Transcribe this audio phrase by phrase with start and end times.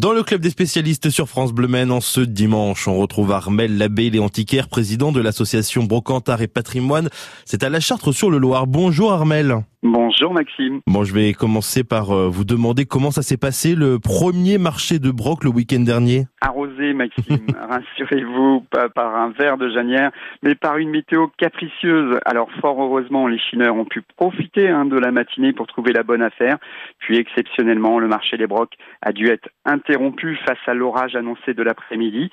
[0.00, 3.76] Dans le club des spécialistes sur France Bleu Maine, en ce dimanche, on retrouve Armel
[3.76, 7.10] Labbé, les antiquaires, président de l'association Brocantard et Patrimoine.
[7.44, 8.66] C'est à la Chartre sur le Loir.
[8.66, 9.62] Bonjour Armel.
[9.82, 10.82] Bonjour Maxime.
[10.86, 14.98] Bon, je vais commencer par euh, vous demander comment ça s'est passé le premier marché
[14.98, 16.26] de Broc le week-end dernier.
[16.42, 20.10] Arrosé Maxime, rassurez-vous, pas par un verre de janière,
[20.42, 22.18] mais par une météo capricieuse.
[22.26, 26.02] Alors fort heureusement, les chineurs ont pu profiter hein, de la matinée pour trouver la
[26.02, 26.58] bonne affaire.
[26.98, 31.62] Puis exceptionnellement, le marché des Brocs a dû être interrompu face à l'orage annoncé de
[31.62, 32.30] l'après-midi.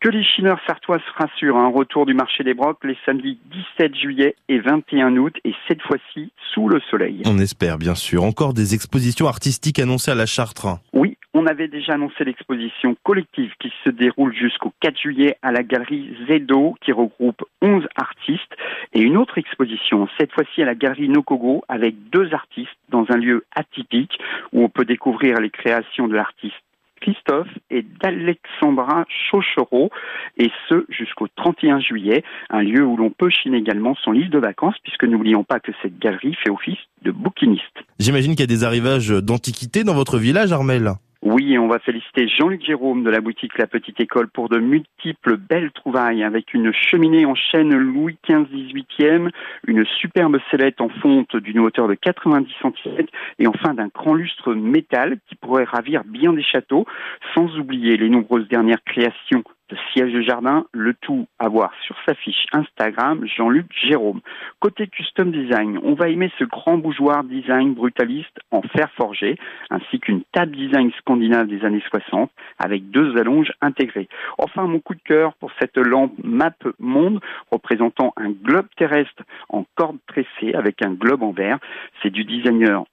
[0.00, 3.38] Que les chineurs sartois se rassurent, un retour du marché des Brocs les samedis
[3.78, 7.22] 17 juillet et 21 août, et cette fois-ci sous le soleil.
[7.26, 8.24] On espère bien sûr.
[8.24, 10.78] Encore des expositions artistiques annoncées à la Chartre.
[10.92, 15.62] Oui, on avait déjà annoncé l'exposition collective qui se déroule jusqu'au 4 juillet à la
[15.62, 18.56] galerie Zedo qui regroupe 11 artistes
[18.92, 23.16] et une autre exposition, cette fois-ci à la galerie Nokogo avec deux artistes dans un
[23.16, 24.18] lieu atypique
[24.52, 26.56] où on peut découvrir les créations de l'artiste
[27.00, 29.90] Christophe et d'Alexandra Chauchereau,
[30.36, 34.38] et ce jusqu'au 31 juillet, un lieu où l'on peut chiner également son livre de
[34.38, 37.64] vacances, puisque n'oublions pas que cette galerie fait office de bouquiniste.
[37.98, 40.92] J'imagine qu'il y a des arrivages d'antiquité dans votre village, Armel.
[41.32, 45.36] Oui, on va féliciter Jean-Luc Jérôme de la boutique La Petite École pour de multiples
[45.36, 49.28] belles trouvailles avec une cheminée en chêne Louis XV
[49.68, 53.06] une superbe sellette en fonte d'une hauteur de 90 cm
[53.38, 56.84] et enfin d'un grand lustre métal qui pourrait ravir bien des châteaux,
[57.32, 59.44] sans oublier les nombreuses dernières créations
[59.92, 64.20] siège de jardin, le tout à voir sur sa fiche Instagram Jean-Luc Jérôme.
[64.60, 69.36] Côté custom design, on va aimer ce grand bougeoir design brutaliste en fer forgé,
[69.70, 74.08] ainsi qu'une table design scandinave des années 60 avec deux allonges intégrées.
[74.38, 79.64] Enfin, mon coup de cœur pour cette lampe Map Monde représentant un globe terrestre en
[79.74, 81.58] corde tressée avec un globe en verre.
[82.02, 82.84] C'est du designer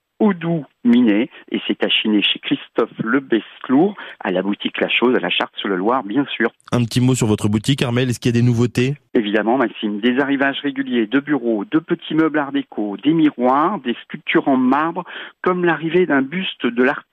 [0.84, 5.30] Minet et c'est à chiner chez Christophe Lebesclour à la boutique La Chose à la
[5.30, 6.50] Charte sur le Loir bien sûr.
[6.72, 8.94] Un petit mot sur votre boutique Armel, est-ce qu'il y a des nouveautés?
[9.14, 13.96] Évidemment Maxime, des arrivages réguliers de bureaux, de petits meubles art déco, des miroirs, des
[14.04, 15.04] sculptures en marbre
[15.42, 17.06] comme l'arrivée d'un buste de l'artiste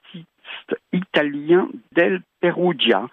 [0.94, 3.07] italien Del Perugia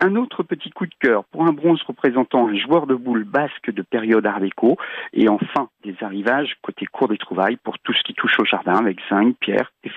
[0.00, 3.70] un autre petit coup de cœur pour un bronze représentant un joueur de boules basque
[3.70, 4.76] de période art déco.
[5.12, 8.76] Et enfin, des arrivages côté cours des trouvailles pour tout ce qui touche au jardin
[8.76, 9.90] avec zinc, pierre et,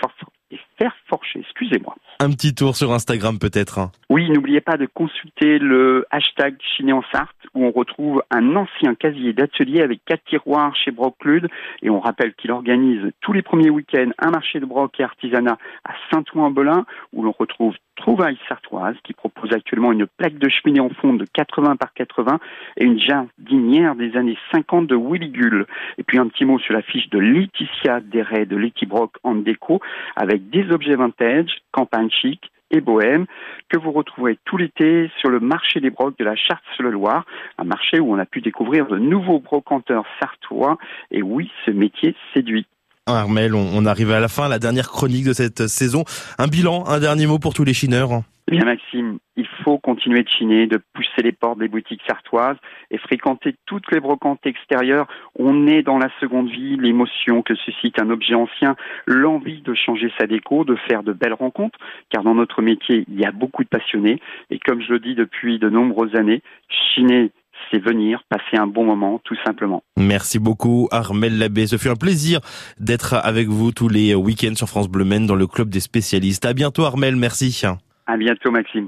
[0.51, 1.39] et fer forché.
[1.39, 1.95] Excusez-moi.
[2.19, 3.79] Un petit tour sur Instagram peut-être.
[3.79, 3.91] Hein.
[4.09, 9.33] Oui, n'oubliez pas de consulter le hashtag Chiné en Sarthe on retrouve un ancien casier
[9.33, 11.47] d'atelier avec quatre tiroirs chez Broclude
[11.81, 15.57] et on rappelle qu'il organise tous les premiers week-ends un marché de broc et artisanat
[15.83, 20.89] à Saint-Ouen-en-Belin où l'on retrouve Trouvailles Sartoise qui propose actuellement une plaque de cheminée en
[20.89, 22.39] fond de 80 par 80
[22.77, 25.65] et une jardinière des années 50 de Willy Gull.
[25.97, 29.35] Et puis un petit mot sur la fiche de Laetitia Desray de Letty Brock en
[29.35, 29.81] déco
[30.15, 33.25] avec des objets vintage, campagne chic, et bohème
[33.69, 37.25] que vous retrouverez tout l'été sur le marché des brocs de la Charte-sur-le-Loir,
[37.57, 40.77] un marché où on a pu découvrir de nouveaux brocanteurs sartois
[41.11, 42.67] et oui, ce métier séduit.
[43.15, 46.03] Armel, on, arrive à la fin, la dernière chronique de cette saison.
[46.37, 50.29] Un bilan, un dernier mot pour tous les chineurs bien Maxime, il faut continuer de
[50.29, 52.57] chiner, de pousser les portes des boutiques sartoises
[52.91, 55.07] et fréquenter toutes les brocantes extérieures.
[55.37, 58.75] On est dans la seconde vie, l'émotion que suscite un objet ancien,
[59.05, 61.77] l'envie de changer sa déco, de faire de belles rencontres,
[62.09, 64.21] car dans notre métier, il y a beaucoup de passionnés.
[64.49, 67.31] Et comme je le dis depuis de nombreuses années, chiner,
[67.71, 69.83] c'est venir, passer un bon moment, tout simplement.
[69.97, 71.67] Merci beaucoup, Armel Labbé.
[71.67, 72.39] Ce fut un plaisir
[72.79, 76.45] d'être avec vous tous les week-ends sur France Bleu Maine dans le club des spécialistes.
[76.45, 77.15] À bientôt, Armel.
[77.15, 77.61] Merci.
[78.05, 78.85] À bientôt, Maxime.